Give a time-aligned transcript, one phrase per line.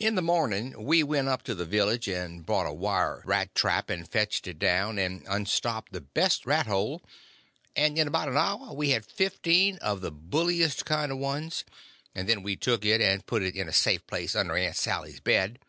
[0.00, 3.88] In the morning we went up to the village and bought a wire rat trap
[3.88, 7.00] and fetched it down, and unstopped the best rat hole,
[7.76, 11.64] and in about an hour we had fifteen of the bulliest kind of ones;
[12.12, 15.20] and then we took it and put it in a safe place under Aunt Sally's
[15.20, 15.60] bed.